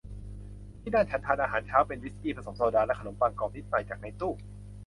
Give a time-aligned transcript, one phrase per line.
[0.81, 4.33] ที่นั่นฉันทานอาหารเช้าเป็นวิสกี้ผสมโซดาและขนมปังกรอบนิดหน่อยจากในตู้